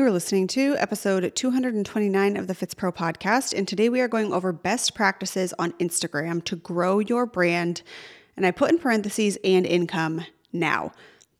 [0.00, 4.32] You are listening to episode 229 of the Fitspro podcast, and today we are going
[4.32, 7.82] over best practices on Instagram to grow your brand.
[8.34, 10.24] And I put in parentheses and income
[10.54, 10.92] now.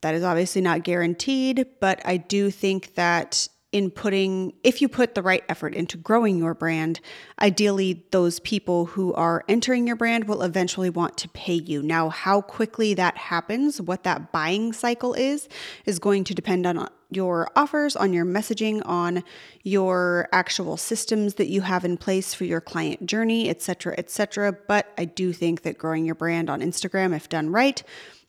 [0.02, 5.14] That is obviously not guaranteed, but I do think that in putting, if you put
[5.14, 7.00] the right effort into growing your brand,
[7.40, 11.82] ideally those people who are entering your brand will eventually want to pay you.
[11.82, 15.48] Now, how quickly that happens, what that buying cycle is,
[15.86, 19.22] is going to depend on your offers, on your messaging, on
[19.62, 24.56] your actual systems that you have in place for your client journey, etc., etc.
[24.66, 27.82] But I do think that growing your brand on Instagram, if done right,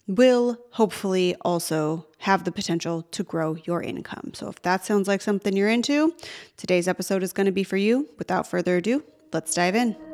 [0.07, 4.31] will hopefully also have the potential to grow your income.
[4.33, 6.13] So, if that sounds like something you're into,
[6.57, 8.09] today's episode is going to be for you.
[8.17, 10.10] Without further ado, let's dive in.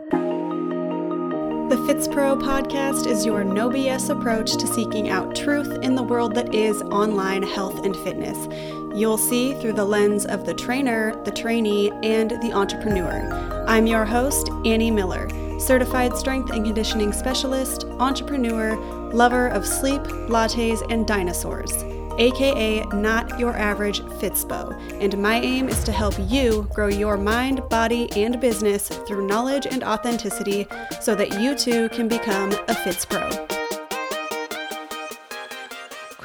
[1.88, 6.54] Fitspro podcast is your no BS approach to seeking out truth in the world that
[6.54, 8.38] is online health and fitness.
[8.94, 13.32] You'll see through the lens of the trainer, the trainee, and the entrepreneur.
[13.70, 15.30] I'm your host, Annie Miller,
[15.62, 18.76] certified strength and conditioning specialist, entrepreneur,
[19.14, 21.72] lover of sleep, lattes, and dinosaurs,
[22.18, 24.74] aka not your average Fitspo.
[25.02, 29.68] And my aim is to help you grow your mind, body, and business through knowledge
[29.68, 30.68] and authenticity
[31.02, 33.57] so that you too can become a Fitspro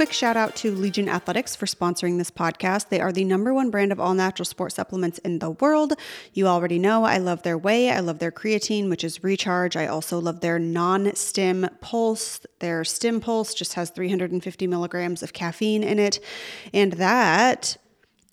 [0.02, 2.88] quick shout out to Legion Athletics for sponsoring this podcast.
[2.88, 5.92] They are the number one brand of all natural sports supplements in the world.
[6.32, 9.76] You already know I love their whey, I love their creatine, which is recharge.
[9.76, 12.40] I also love their non stim pulse.
[12.58, 16.18] Their stim pulse just has 350 milligrams of caffeine in it.
[16.74, 17.76] And that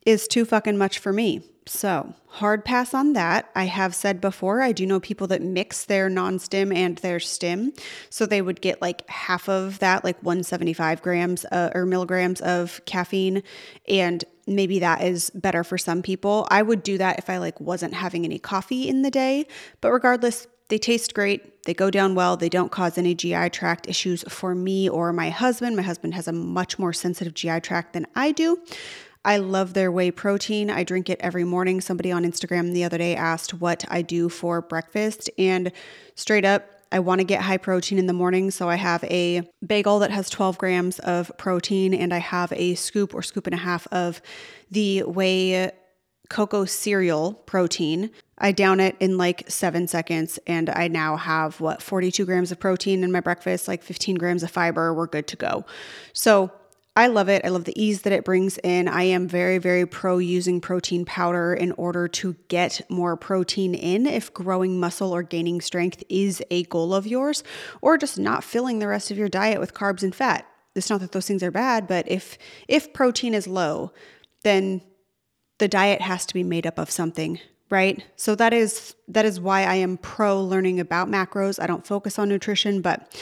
[0.06, 1.44] is too fucking much for me.
[1.66, 3.52] So, hard pass on that.
[3.54, 7.20] I have said before, I do know people that mix their non stim and their
[7.20, 7.74] stim.
[8.10, 12.82] So, they would get like half of that, like 175 grams uh, or milligrams of
[12.86, 13.44] caffeine.
[13.88, 16.48] And maybe that is better for some people.
[16.50, 19.46] I would do that if I like wasn't having any coffee in the day.
[19.80, 21.64] But regardless, they taste great.
[21.66, 22.36] They go down well.
[22.36, 25.76] They don't cause any GI tract issues for me or my husband.
[25.76, 28.60] My husband has a much more sensitive GI tract than I do.
[29.26, 30.70] I love their whey protein.
[30.70, 31.82] I drink it every morning.
[31.82, 35.72] Somebody on Instagram the other day asked what I do for breakfast, and
[36.16, 38.50] straight up, I want to get high protein in the morning.
[38.50, 42.76] So I have a bagel that has 12 grams of protein, and I have a
[42.76, 44.22] scoop or scoop and a half of
[44.72, 45.72] the whey
[46.30, 48.12] cocoa cereal protein.
[48.38, 52.60] I down it in like seven seconds, and I now have what 42 grams of
[52.60, 54.94] protein in my breakfast, like 15 grams of fiber.
[54.94, 55.66] We're good to go.
[56.14, 56.52] So
[57.00, 57.46] I love it.
[57.46, 58.90] I love the ease that it brings in.
[58.90, 64.06] I am very, very pro using protein powder in order to get more protein in
[64.06, 67.42] if growing muscle or gaining strength is a goal of yours,
[67.82, 70.46] or just not filling the rest of your diet with carbs and fat.
[70.76, 73.94] It's not that those things are bad, but if if protein is low,
[74.44, 74.82] then
[75.60, 77.40] the diet has to be made up of something
[77.70, 81.86] right so that is that is why i am pro learning about macros i don't
[81.86, 83.14] focus on nutrition but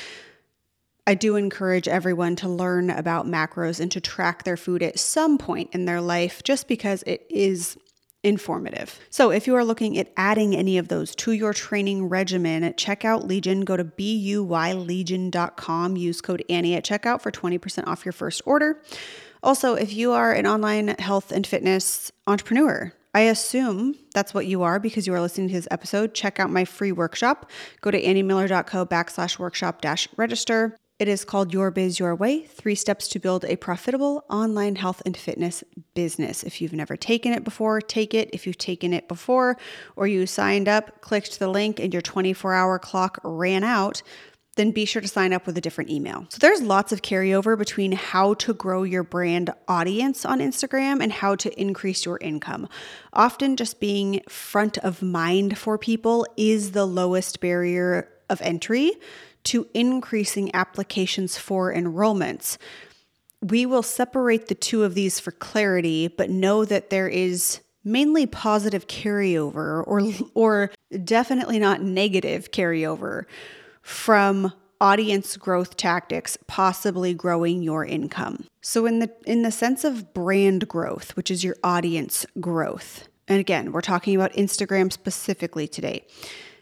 [1.07, 5.37] I do encourage everyone to learn about macros and to track their food at some
[5.37, 7.77] point in their life just because it is
[8.23, 8.99] informative.
[9.09, 13.05] So, if you are looking at adding any of those to your training regimen, check
[13.05, 13.61] out Legion.
[13.61, 18.81] Go to buylegion.com, use code Annie at checkout for 20% off your first order.
[19.41, 24.63] Also, if you are an online health and fitness entrepreneur, I assume that's what you
[24.63, 26.13] are because you are listening to this episode.
[26.13, 27.49] Check out my free workshop.
[27.79, 30.75] Go to anniemiller.co backslash workshop dash register.
[30.99, 35.03] It is called Your Biz Your Way Three Steps to Build a Profitable Online Health
[35.05, 35.63] and Fitness
[35.93, 36.41] Business.
[36.41, 38.31] If you've never taken it before, take it.
[38.33, 39.59] If you've taken it before
[39.95, 44.01] or you signed up, clicked the link, and your 24 hour clock ran out,
[44.55, 46.25] then be sure to sign up with a different email.
[46.29, 51.11] So there's lots of carryover between how to grow your brand audience on Instagram and
[51.11, 52.67] how to increase your income.
[53.13, 58.93] Often just being front of mind for people is the lowest barrier of entry
[59.47, 62.57] to increasing applications for enrollments.
[63.41, 68.25] We will separate the two of these for clarity, but know that there is mainly
[68.25, 70.01] positive carryover or
[70.33, 70.71] or
[71.03, 73.23] definitely not negative carryover
[73.81, 74.51] from
[74.81, 78.45] audience growth tactics possibly growing your income.
[78.61, 83.07] So in the in the sense of brand growth, which is your audience growth.
[83.29, 86.05] And again, we're talking about Instagram specifically today.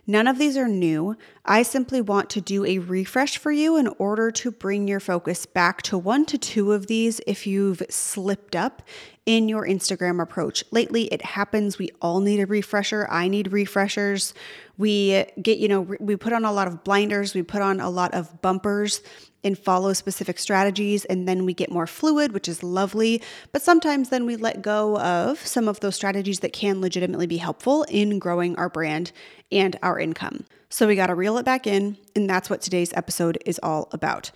[0.07, 1.17] None of these are new.
[1.43, 5.45] I simply want to do a refresh for you in order to bring your focus
[5.45, 8.83] back to one to two of these if you've slipped up
[9.25, 10.63] in your Instagram approach.
[10.71, 11.79] Lately, it happens.
[11.79, 13.07] We all need a refresher.
[13.09, 14.33] I need refreshers.
[14.77, 17.89] We get, you know, we put on a lot of blinders, we put on a
[17.89, 19.01] lot of bumpers
[19.43, 23.21] and follow specific strategies, and then we get more fluid, which is lovely.
[23.51, 27.37] But sometimes then we let go of some of those strategies that can legitimately be
[27.37, 29.11] helpful in growing our brand
[29.51, 30.45] and our income.
[30.69, 33.87] So we got to reel it back in, and that's what today's episode is all
[33.91, 34.31] about.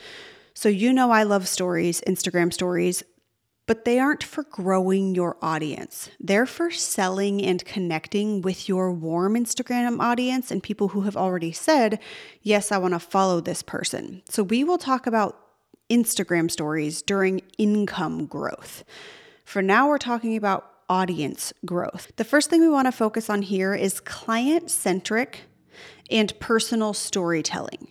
[0.53, 3.03] So, you know, I love stories, Instagram stories
[3.69, 6.09] but they aren't for growing your audience.
[6.19, 11.51] They're for selling and connecting with your warm Instagram audience and people who have already
[11.51, 11.99] said,
[12.41, 14.23] Yes, I want to follow this person.
[14.27, 15.39] So, we will talk about
[15.87, 18.83] Instagram stories during income growth.
[19.45, 22.11] For now, we're talking about audience growth.
[22.15, 25.41] The first thing we want to focus on here is client centric
[26.09, 27.87] and personal storytelling.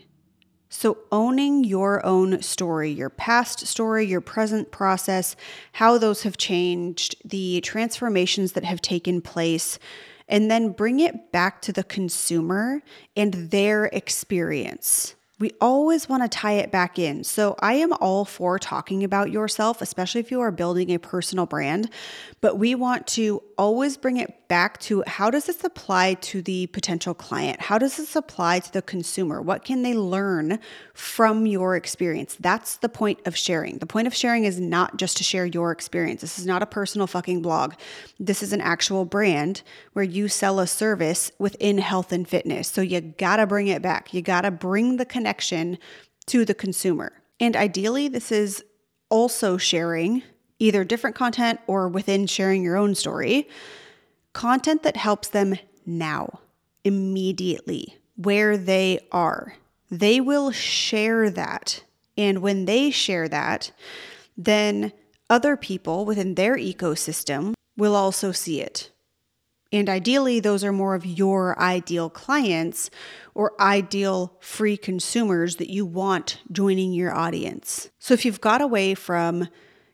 [0.70, 5.34] So, owning your own story, your past story, your present process,
[5.72, 9.78] how those have changed, the transformations that have taken place,
[10.28, 12.82] and then bring it back to the consumer
[13.16, 17.22] and their experience we always want to tie it back in.
[17.22, 21.46] So I am all for talking about yourself, especially if you are building a personal
[21.46, 21.90] brand,
[22.40, 26.68] but we want to always bring it back to how does this apply to the
[26.68, 27.60] potential client?
[27.60, 29.42] How does this apply to the consumer?
[29.42, 30.60] What can they learn
[30.94, 32.36] from your experience?
[32.38, 33.78] That's the point of sharing.
[33.78, 36.20] The point of sharing is not just to share your experience.
[36.20, 37.74] This is not a personal fucking blog.
[38.18, 39.62] This is an actual brand
[39.92, 42.68] where you sell a service within health and fitness.
[42.68, 44.14] So you got to bring it back.
[44.14, 45.78] You got to bring the connection
[46.26, 47.12] to the consumer.
[47.40, 48.64] And ideally, this is
[49.10, 50.22] also sharing
[50.58, 53.48] either different content or within sharing your own story,
[54.32, 55.56] content that helps them
[55.86, 56.40] now,
[56.84, 59.54] immediately, where they are.
[59.90, 61.82] They will share that.
[62.16, 63.70] And when they share that,
[64.36, 64.92] then
[65.30, 68.90] other people within their ecosystem will also see it.
[69.70, 72.90] And ideally, those are more of your ideal clients
[73.34, 77.90] or ideal free consumers that you want joining your audience.
[77.98, 79.48] So if you've got away from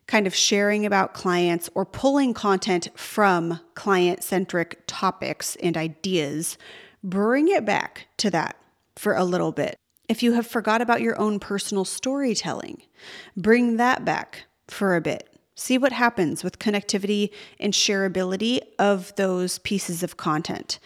[0.07, 6.59] kind of sharing about clients or pulling content from client centric topics and ideas,
[7.03, 8.57] bring it back to that
[8.97, 9.79] for a little bit.
[10.09, 12.83] If you have forgot about your own personal storytelling,
[13.37, 15.29] bring that back for a bit.
[15.55, 17.31] See what happens with connectivity
[17.61, 20.79] and shareability of those pieces of content.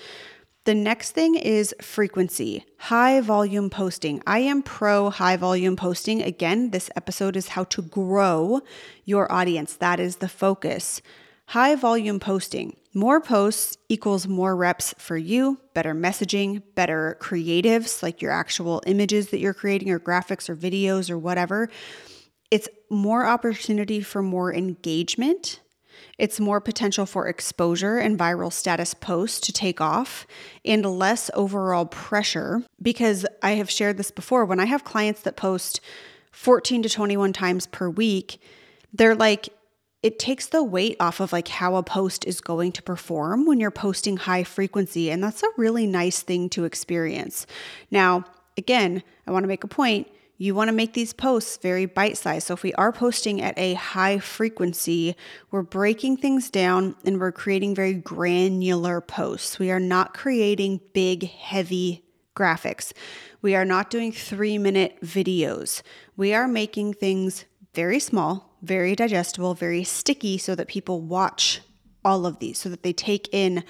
[0.69, 4.23] The next thing is frequency, high volume posting.
[4.27, 6.21] I am pro high volume posting.
[6.21, 8.61] Again, this episode is how to grow
[9.07, 9.73] your audience.
[9.77, 11.01] That is the focus.
[11.47, 12.77] High volume posting.
[12.93, 19.31] More posts equals more reps for you, better messaging, better creatives like your actual images
[19.31, 21.71] that you're creating, or graphics, or videos, or whatever.
[22.51, 25.61] It's more opportunity for more engagement.
[26.19, 30.27] It's more potential for exposure and viral status posts to take off
[30.65, 34.45] and less overall pressure because I have shared this before.
[34.45, 35.81] When I have clients that post
[36.33, 38.41] 14 to 21 times per week,
[38.93, 39.49] they're like,
[40.03, 43.61] it takes the weight off of like how a post is going to perform when
[43.61, 45.11] you're posting high frequency.
[45.11, 47.47] And that's a really nice thing to experience.
[47.91, 48.25] Now,
[48.57, 50.09] again, I want to make a point
[50.41, 52.47] you want to make these posts very bite sized.
[52.47, 55.17] So, if we are posting at a high frequency,
[55.51, 59.59] we're breaking things down and we're creating very granular posts.
[59.59, 62.05] We are not creating big, heavy
[62.37, 62.93] graphics.
[63.43, 65.83] We are not doing three minute videos.
[66.17, 67.45] We are making things
[67.75, 71.61] very small, very digestible, very sticky so that people watch
[72.05, 73.65] all of these, so that they take in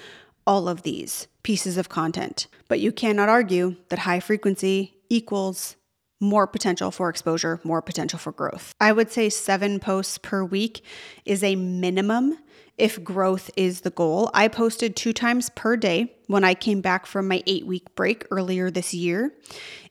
[0.45, 2.47] all of these pieces of content.
[2.67, 5.75] But you cannot argue that high frequency equals
[6.19, 8.73] more potential for exposure, more potential for growth.
[8.79, 10.83] I would say seven posts per week
[11.25, 12.37] is a minimum
[12.77, 14.29] if growth is the goal.
[14.33, 18.25] I posted two times per day when I came back from my eight week break
[18.31, 19.33] earlier this year,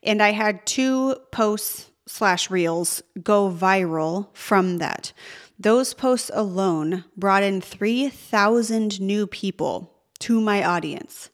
[0.03, 5.13] and I had two posts slash reels go viral from that.
[5.59, 11.31] Those posts alone brought in 3,000 new people to my audience.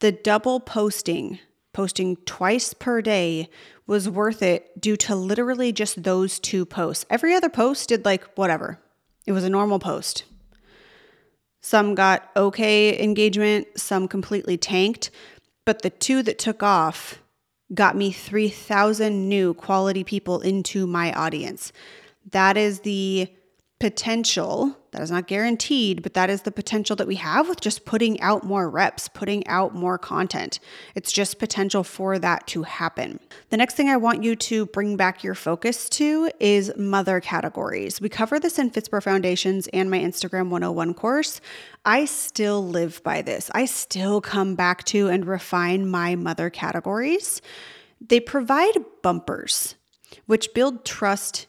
[0.00, 1.38] The double posting,
[1.72, 3.48] posting twice per day,
[3.90, 7.04] was worth it due to literally just those two posts.
[7.10, 8.78] Every other post did like whatever.
[9.26, 10.22] It was a normal post.
[11.60, 15.10] Some got okay engagement, some completely tanked,
[15.64, 17.20] but the two that took off
[17.74, 21.72] got me 3,000 new quality people into my audience.
[22.30, 23.26] That is the
[23.80, 27.84] potential That is not guaranteed, but that is the potential that we have with just
[27.84, 30.58] putting out more reps, putting out more content.
[30.96, 33.20] It's just potential for that to happen.
[33.50, 38.00] The next thing I want you to bring back your focus to is mother categories.
[38.00, 41.40] We cover this in Fitspro Foundations and my Instagram 101 course.
[41.84, 43.48] I still live by this.
[43.54, 47.40] I still come back to and refine my mother categories.
[48.00, 49.76] They provide bumpers,
[50.26, 51.46] which build trust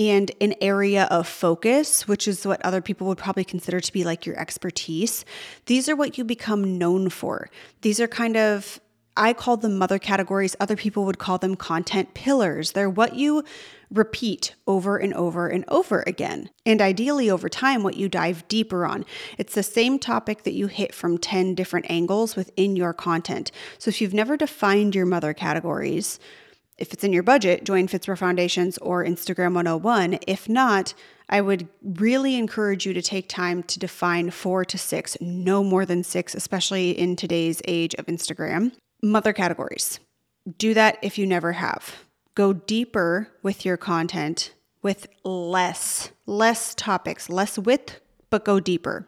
[0.00, 4.02] and an area of focus, which is what other people would probably consider to be
[4.02, 5.26] like your expertise.
[5.66, 7.50] These are what you become known for.
[7.82, 8.80] These are kind of,
[9.14, 10.56] I call them mother categories.
[10.58, 12.72] Other people would call them content pillars.
[12.72, 13.44] They're what you
[13.90, 16.48] repeat over and over and over again.
[16.64, 19.04] And ideally, over time, what you dive deeper on.
[19.36, 23.50] It's the same topic that you hit from 10 different angles within your content.
[23.76, 26.18] So if you've never defined your mother categories,
[26.80, 30.18] if it's in your budget, join Fitspro Foundations or Instagram 101.
[30.26, 30.94] If not,
[31.28, 35.84] I would really encourage you to take time to define four to six, no more
[35.84, 38.72] than six, especially in today's age of Instagram.
[39.02, 40.00] Mother categories.
[40.58, 41.96] Do that if you never have.
[42.34, 49.06] Go deeper with your content with less, less topics, less width, but go deeper.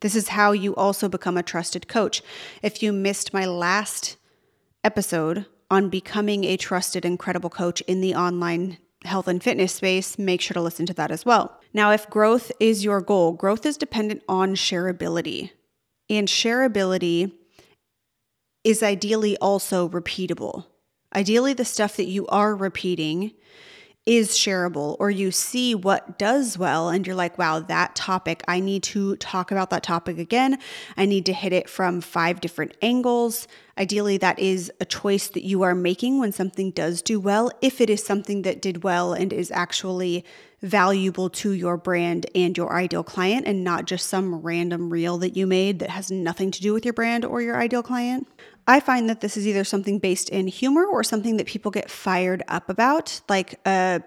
[0.00, 2.22] This is how you also become a trusted coach.
[2.60, 4.16] If you missed my last
[4.82, 10.18] episode on becoming a trusted and credible coach in the online health and fitness space,
[10.18, 11.58] make sure to listen to that as well.
[11.72, 15.50] Now, if growth is your goal, growth is dependent on shareability.
[16.10, 17.32] And shareability
[18.64, 20.66] is ideally also repeatable.
[21.16, 23.32] Ideally, the stuff that you are repeating
[24.04, 28.58] is shareable or you see what does well and you're like, wow, that topic, I
[28.58, 30.58] need to talk about that topic again.
[30.96, 33.46] I need to hit it from five different angles.
[33.78, 37.80] Ideally, that is a choice that you are making when something does do well, if
[37.80, 40.24] it is something that did well and is actually
[40.62, 45.36] valuable to your brand and your ideal client and not just some random reel that
[45.36, 48.28] you made that has nothing to do with your brand or your ideal client.
[48.66, 51.90] I find that this is either something based in humor or something that people get
[51.90, 54.00] fired up about, like uh,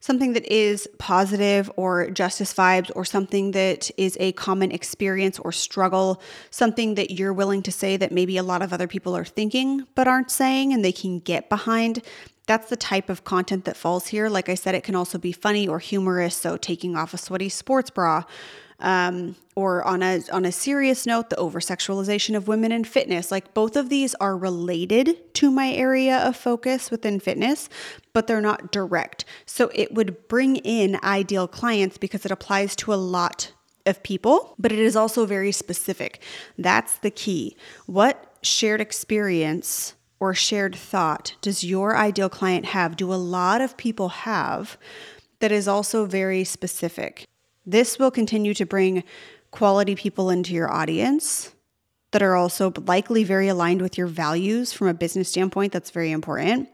[0.00, 5.52] something that is positive or justice vibes, or something that is a common experience or
[5.52, 6.20] struggle,
[6.50, 9.86] something that you're willing to say that maybe a lot of other people are thinking
[9.94, 12.02] but aren't saying and they can get behind.
[12.46, 14.28] That's the type of content that falls here.
[14.28, 16.34] Like I said, it can also be funny or humorous.
[16.34, 18.24] So, taking off a sweaty sports bra,
[18.82, 23.30] um, or on a on a serious note, the over sexualization of women in fitness.
[23.30, 27.68] Like both of these are related to my area of focus within fitness,
[28.12, 29.24] but they're not direct.
[29.46, 33.52] So it would bring in ideal clients because it applies to a lot
[33.86, 36.22] of people, but it is also very specific.
[36.58, 37.56] That's the key.
[37.86, 42.96] What shared experience or shared thought does your ideal client have?
[42.96, 44.76] Do a lot of people have
[45.40, 47.26] that is also very specific?
[47.64, 49.04] This will continue to bring
[49.50, 51.54] quality people into your audience
[52.10, 55.72] that are also likely very aligned with your values from a business standpoint.
[55.72, 56.68] That's very important.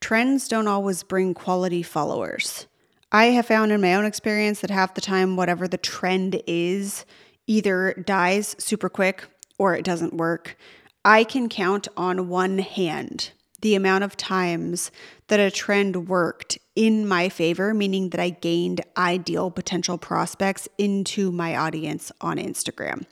[0.00, 2.66] Trends don't always bring quality followers.
[3.12, 7.06] I have found in my own experience that half the time, whatever the trend is,
[7.46, 9.24] either dies super quick
[9.58, 10.56] or it doesn't work.
[11.04, 13.30] I can count on one hand
[13.60, 14.90] the amount of times
[15.28, 21.32] that a trend worked in my favor, meaning that I gained ideal potential prospects into
[21.32, 23.04] my audience on Instagram.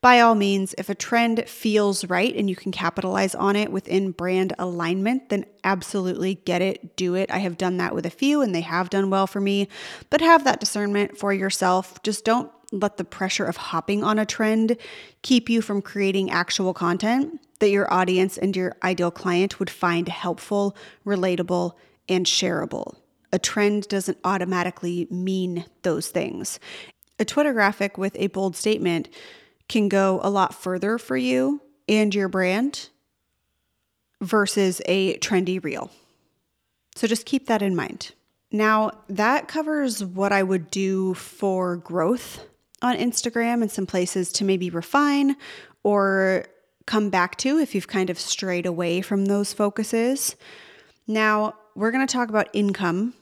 [0.00, 4.10] By all means, if a trend feels right and you can capitalize on it within
[4.10, 7.30] brand alignment, then absolutely get it, do it.
[7.30, 9.68] I have done that with a few and they have done well for me,
[10.10, 12.02] but have that discernment for yourself.
[12.02, 14.76] Just don't let the pressure of hopping on a trend
[15.22, 20.08] keep you from creating actual content that your audience and your ideal client would find
[20.08, 20.76] helpful,
[21.06, 21.74] relatable,
[22.08, 22.96] and shareable.
[23.32, 26.58] A trend doesn't automatically mean those things.
[27.18, 29.08] A Twitter graphic with a bold statement
[29.68, 32.88] can go a lot further for you and your brand
[34.20, 35.90] versus a trendy reel.
[36.96, 38.12] So just keep that in mind.
[38.50, 42.44] Now, that covers what I would do for growth
[42.82, 45.36] on Instagram and some places to maybe refine
[45.82, 46.44] or
[46.86, 50.36] come back to if you've kind of strayed away from those focuses.
[51.06, 53.14] Now, we're going to talk about income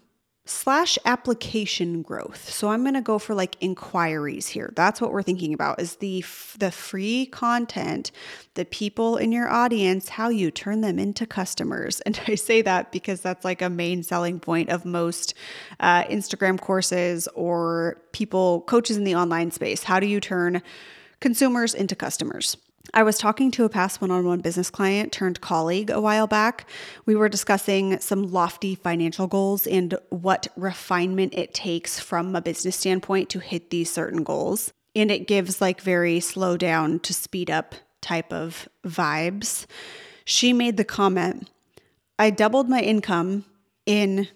[0.46, 2.50] slash application growth.
[2.50, 4.72] So I'm going to go for like inquiries here.
[4.74, 6.24] That's what we're thinking about is the
[6.58, 8.10] the free content,
[8.54, 12.02] the people in your audience, how you turn them into customers.
[12.10, 15.32] And I say that because that's like a main selling point of most
[15.78, 19.84] uh, Instagram courses or people coaches in the online space.
[19.84, 20.60] How do you turn
[21.20, 22.56] consumers into customers?
[22.94, 26.26] I was talking to a past one on one business client turned colleague a while
[26.26, 26.68] back.
[27.06, 32.76] We were discussing some lofty financial goals and what refinement it takes from a business
[32.76, 34.72] standpoint to hit these certain goals.
[34.96, 39.66] And it gives like very slow down to speed up type of vibes.
[40.24, 41.48] She made the comment
[42.18, 43.46] I doubled my income
[43.86, 44.28] in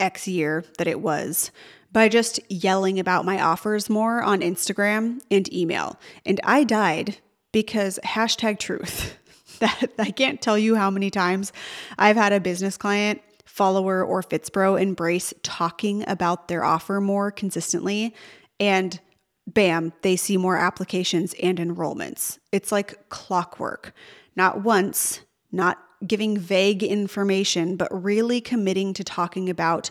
[0.00, 1.52] X year that it was
[1.92, 5.96] by just yelling about my offers more on Instagram and email.
[6.26, 7.18] And I died
[7.52, 9.16] because hashtag truth.
[9.58, 11.52] that I can't tell you how many times
[11.98, 18.14] I've had a business client, follower, or Fitspro embrace talking about their offer more consistently.
[18.60, 19.00] And
[19.46, 22.38] bam, they see more applications and enrollments.
[22.52, 23.92] It's like clockwork.
[24.36, 29.90] Not once, not giving vague information, but really committing to talking about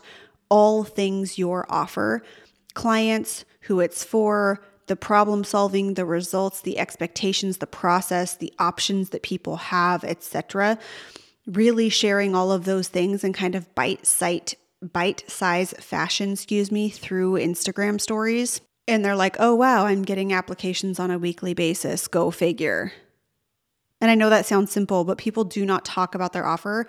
[0.49, 2.23] all things your offer,
[2.73, 9.09] clients, who it's for, the problem solving, the results, the expectations, the process, the options
[9.09, 10.79] that people have, etc.
[11.45, 16.71] Really sharing all of those things in kind of bite sight bite size fashion, excuse
[16.71, 18.61] me, through Instagram stories.
[18.87, 22.07] And they're like, "Oh wow, I'm getting applications on a weekly basis.
[22.07, 22.93] Go figure."
[23.99, 26.87] And I know that sounds simple, but people do not talk about their offer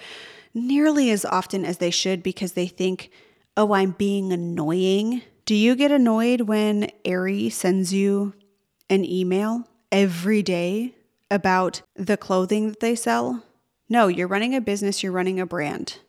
[0.55, 3.11] nearly as often as they should because they think,
[3.57, 8.35] "Oh, I'm being annoying." Do you get annoyed when Aerie sends you
[8.91, 10.95] an email every day
[11.31, 13.43] about the clothing that they sell?
[13.89, 16.01] No, you're running a business, you're running a brand.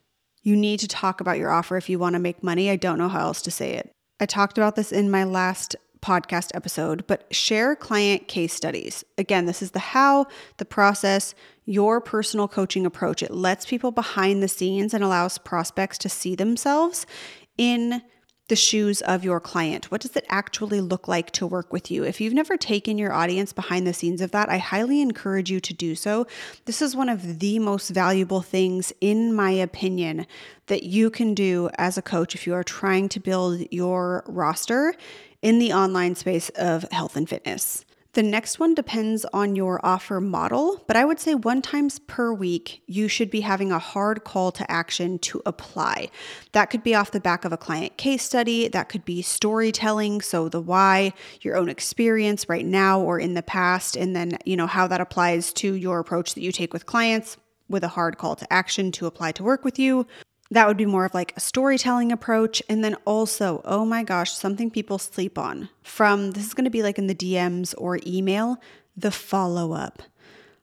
[0.44, 2.70] You need to talk about your offer if you want to make money.
[2.70, 3.94] I don't know how else to say it.
[4.20, 9.06] I talked about this in my last podcast episode, but share client case studies.
[9.18, 10.28] Again, this is the how,
[10.58, 13.24] the process, your personal coaching approach.
[13.24, 17.06] It lets people behind the scenes and allows prospects to see themselves
[17.58, 18.02] in
[18.50, 19.90] the shoes of your client.
[19.90, 22.04] What does it actually look like to work with you?
[22.04, 25.60] If you've never taken your audience behind the scenes of that, I highly encourage you
[25.62, 26.28] to do so.
[26.66, 30.28] This is one of the most valuable things, in my opinion,
[30.68, 34.94] that you can do as a coach if you are trying to build your roster
[35.42, 37.86] in the online space of health and fitness.
[38.20, 42.34] The next one depends on your offer model, but I would say one times per
[42.34, 46.10] week, you should be having a hard call to action to apply.
[46.52, 50.20] That could be off the back of a client case study, that could be storytelling,
[50.20, 54.58] so the why, your own experience right now or in the past, and then, you
[54.58, 57.38] know, how that applies to your approach that you take with clients
[57.70, 60.06] with a hard call to action to apply to work with you.
[60.52, 62.62] That would be more of like a storytelling approach.
[62.68, 66.72] And then also, oh my gosh, something people sleep on from this is going to
[66.72, 68.58] be like in the DMs or email,
[68.98, 70.02] the follow up.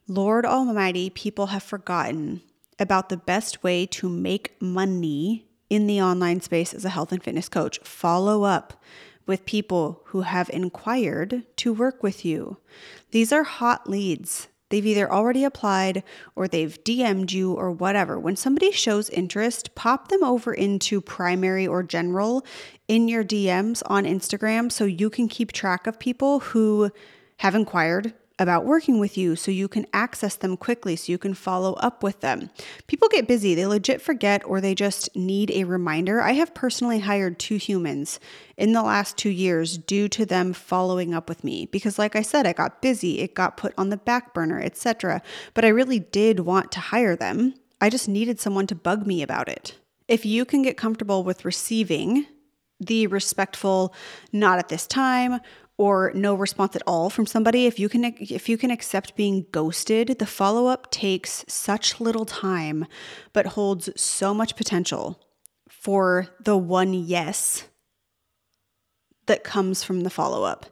[0.07, 2.41] Lord Almighty, people have forgotten
[2.79, 7.23] about the best way to make money in the online space as a health and
[7.23, 7.79] fitness coach.
[7.79, 8.81] Follow up
[9.25, 12.57] with people who have inquired to work with you.
[13.11, 14.47] These are hot leads.
[14.69, 16.03] They've either already applied
[16.35, 18.19] or they've DM'd you or whatever.
[18.19, 22.45] When somebody shows interest, pop them over into primary or general
[22.87, 26.91] in your DMs on Instagram so you can keep track of people who
[27.37, 31.33] have inquired about working with you so you can access them quickly, so you can
[31.33, 32.49] follow up with them.
[32.85, 36.21] People get busy, they legit forget, or they just need a reminder.
[36.21, 38.19] I have personally hired two humans
[38.55, 42.21] in the last two years due to them following up with me because, like I
[42.21, 45.21] said, I got busy, it got put on the back burner, etc.
[45.53, 47.55] But I really did want to hire them.
[47.81, 49.77] I just needed someone to bug me about it.
[50.07, 52.25] If you can get comfortable with receiving
[52.79, 53.93] the respectful,
[54.31, 55.39] not at this time,
[55.77, 59.45] or no response at all from somebody if you can if you can accept being
[59.51, 62.85] ghosted the follow-up takes such little time
[63.33, 65.21] but holds so much potential
[65.69, 67.67] for the one yes
[69.27, 70.65] that comes from the follow-up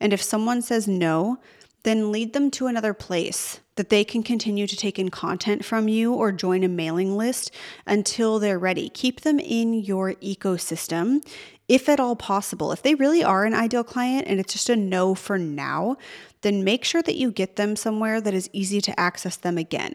[0.00, 1.38] and if someone says no
[1.86, 5.86] then lead them to another place that they can continue to take in content from
[5.86, 7.52] you or join a mailing list
[7.86, 8.88] until they're ready.
[8.88, 11.24] Keep them in your ecosystem
[11.68, 12.72] if at all possible.
[12.72, 15.96] If they really are an ideal client and it's just a no for now,
[16.42, 19.94] then make sure that you get them somewhere that is easy to access them again.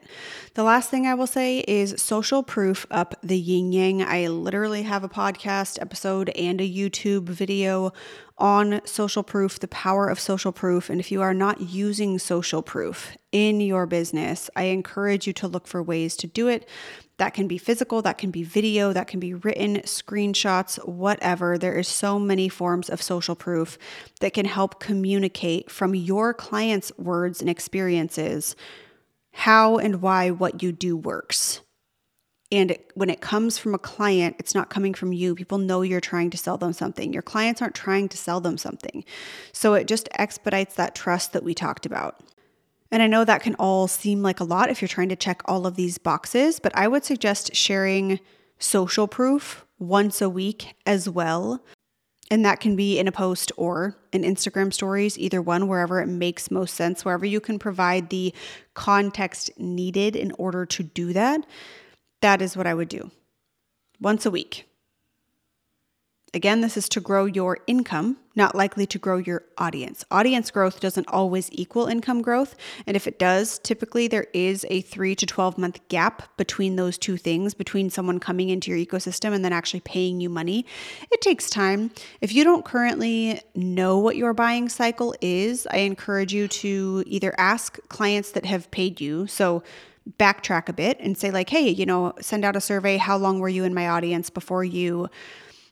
[0.56, 4.04] The last thing I will say is social proof up the yin yang.
[4.04, 7.94] I literally have a podcast episode and a YouTube video
[8.42, 10.90] on social proof, the power of social proof.
[10.90, 15.48] And if you are not using social proof in your business, I encourage you to
[15.48, 16.68] look for ways to do it.
[17.18, 21.56] That can be physical, that can be video, that can be written, screenshots, whatever.
[21.56, 23.78] There is so many forms of social proof
[24.22, 28.56] that can help communicate from your client's words and experiences
[29.34, 31.62] how and why what you do works.
[32.52, 35.36] And when it comes from a client, it's not coming from you.
[35.36, 37.14] People know you're trying to sell them something.
[37.14, 39.06] Your clients aren't trying to sell them something.
[39.54, 42.20] So it just expedites that trust that we talked about.
[42.92, 45.42] And I know that can all seem like a lot if you're trying to check
[45.46, 48.20] all of these boxes, but I would suggest sharing
[48.60, 51.64] social proof once a week as well.
[52.30, 56.08] And that can be in a post or in Instagram stories, either one, wherever it
[56.08, 58.34] makes most sense, wherever you can provide the
[58.74, 61.46] context needed in order to do that.
[62.22, 63.12] That is what I would do
[64.00, 64.68] once a week.
[66.34, 70.06] Again, this is to grow your income, not likely to grow your audience.
[70.10, 72.56] Audience growth doesn't always equal income growth.
[72.88, 76.98] And if it does, typically there is a three to 12 month gap between those
[76.98, 80.66] two things, between someone coming into your ecosystem and then actually paying you money.
[81.12, 81.92] It takes time.
[82.22, 87.36] If you don't currently know what your buying cycle is, I encourage you to either
[87.38, 89.28] ask clients that have paid you.
[89.28, 89.64] So,
[90.18, 92.98] backtrack a bit and say, like, hey, you know, send out a survey.
[92.98, 95.10] How long were you in my audience before you?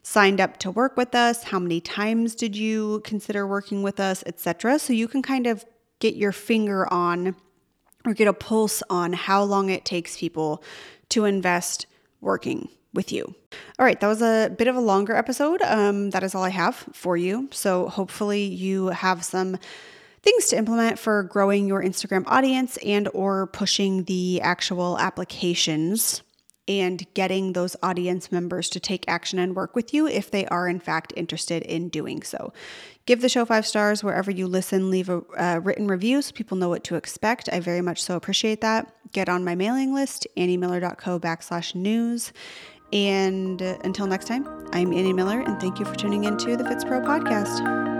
[0.02, 4.24] signed up to work with us, how many times did you consider working with us,
[4.26, 4.78] etc.
[4.78, 5.64] So you can kind of
[5.98, 7.36] get your finger on
[8.04, 10.62] or get a pulse on how long it takes people
[11.10, 11.86] to invest
[12.20, 13.34] working with you.
[13.78, 15.62] All right, that was a bit of a longer episode.
[15.62, 17.48] Um, that is all I have for you.
[17.52, 19.58] So hopefully you have some
[20.22, 26.22] things to implement for growing your Instagram audience and or pushing the actual applications
[26.68, 30.68] and getting those audience members to take action and work with you if they are,
[30.68, 32.52] in fact, interested in doing so.
[33.06, 34.88] Give the show five stars wherever you listen.
[34.88, 37.48] Leave a uh, written review so people know what to expect.
[37.52, 38.94] I very much so appreciate that.
[39.10, 42.32] Get on my mailing list, anniemiller.co backslash news.
[42.92, 47.04] And until next time, I'm Annie Miller, and thank you for tuning into the Fitspro
[47.04, 47.99] podcast.